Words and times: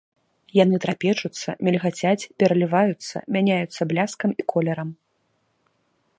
Яны 0.63 0.75
трапечуцца, 0.85 1.49
мільгацяць, 1.67 2.29
пераліваюцца, 2.39 3.15
мяняюцца 3.37 3.81
бляскам 3.93 4.29
і 4.39 4.51
колерам. 4.55 4.89